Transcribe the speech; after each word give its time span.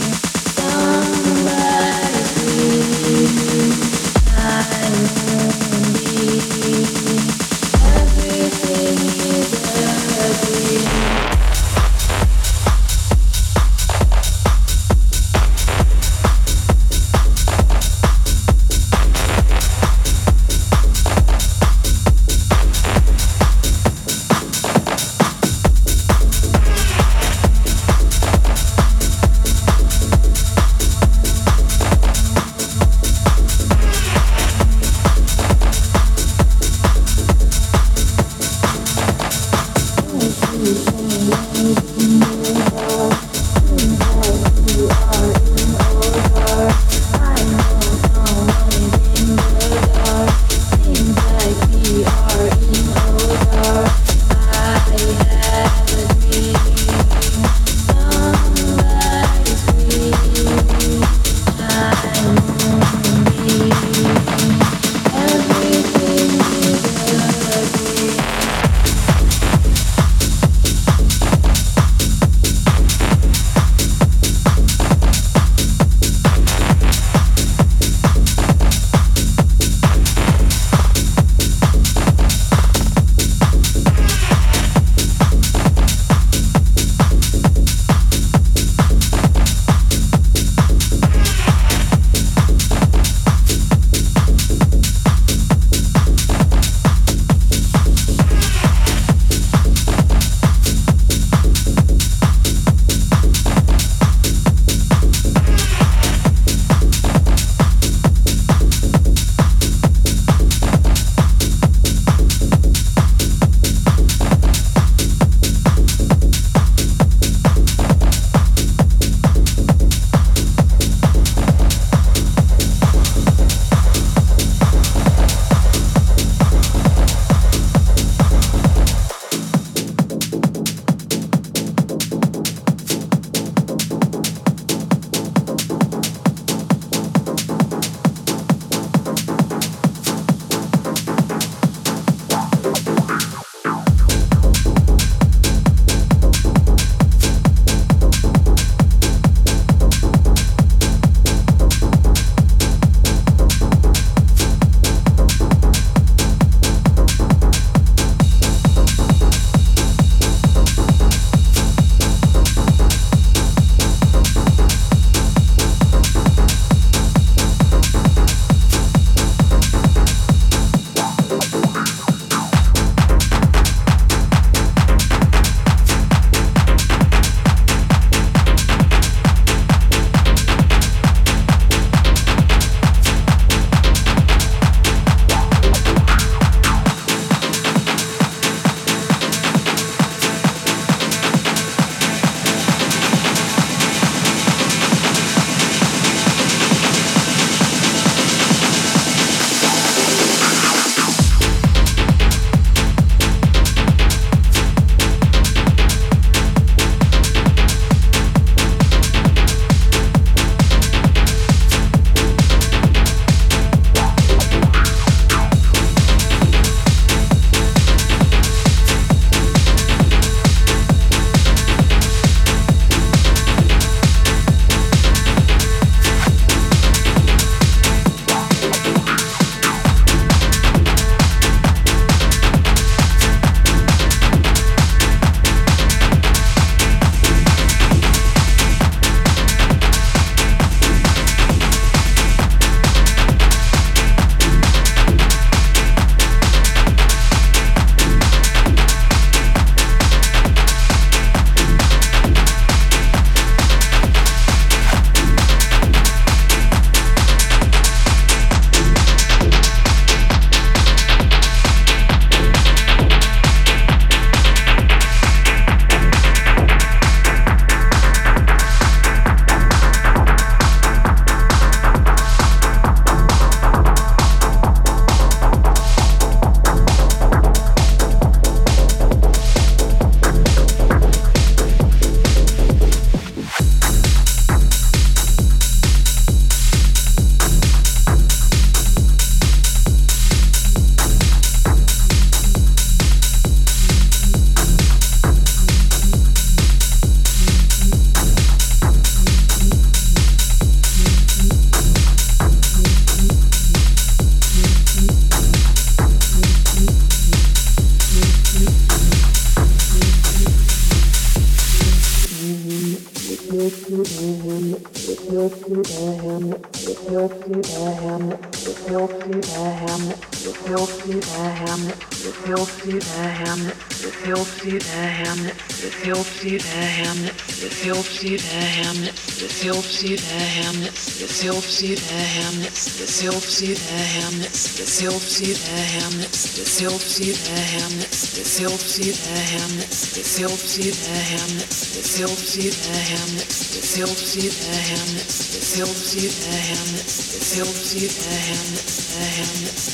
Hilfslied, 333.62 333.78
der 333.90 333.96
Hermes, 333.96 334.74
des 334.76 334.98
Hilfslied, 334.98 335.56
der 335.68 335.84
Hermes, 335.84 336.54
des 336.56 336.78
Hilfslied, 336.78 337.36
der 337.46 337.62
Hermes, 337.62 338.32
des 338.34 338.58
Hilfslied, 338.58 339.16
der 339.24 339.38
Hermes, 339.38 340.12
des 340.16 340.36
Hilfslied, 340.36 340.96
der 341.06 341.14
Hermes, 341.14 341.68
des 341.94 342.16
Hilfslied, 342.16 342.74
der 342.84 342.94
Hermes, 342.94 343.46
des 343.70 343.94
Hilfslied, 343.94 344.52
der 344.66 344.74
Hermes, 344.74 345.26
des 345.52 345.74
Hilfslied, 345.74 346.32
der 346.42 346.58
Hermes, 346.58 347.04
des 347.32 347.52
Hilfslied, 347.54 348.10
der 348.24 348.38
Hermes, 348.38 348.84
der 349.14 349.26
Hermes, 349.26 349.91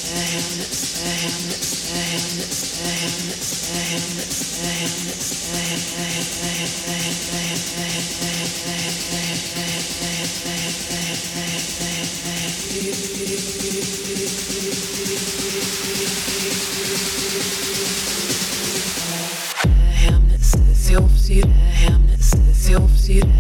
see 23.09 23.21
it. 23.21 23.38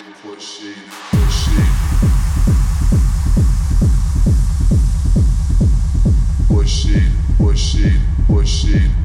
Pushing, 0.00 0.72
pushing, 1.10 1.70
pushing, 6.48 7.10
it, 7.84 8.00
push. 8.26 8.99